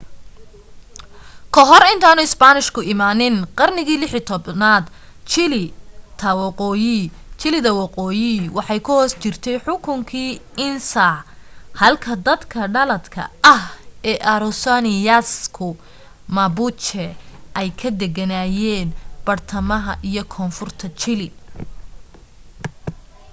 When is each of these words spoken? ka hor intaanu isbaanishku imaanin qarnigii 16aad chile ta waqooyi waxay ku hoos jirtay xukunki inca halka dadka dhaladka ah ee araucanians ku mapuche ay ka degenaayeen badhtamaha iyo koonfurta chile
ka 1.53 1.61
hor 1.69 1.83
intaanu 1.95 2.21
isbaanishku 2.27 2.79
imaanin 2.93 3.35
qarnigii 3.57 3.99
16aad 4.13 4.85
chile 7.41 7.59
ta 7.65 7.71
waqooyi 7.83 8.31
waxay 8.57 8.79
ku 8.85 8.91
hoos 8.97 9.11
jirtay 9.21 9.57
xukunki 9.65 10.23
inca 10.67 11.07
halka 11.81 12.13
dadka 12.27 12.59
dhaladka 12.75 13.21
ah 13.55 13.63
ee 14.11 14.17
araucanians 14.33 15.31
ku 15.55 15.67
mapuche 16.35 17.05
ay 17.59 17.69
ka 17.79 17.89
degenaayeen 18.01 18.87
badhtamaha 19.25 19.93
iyo 20.09 20.23
koonfurta 20.33 20.85
chile 21.01 21.27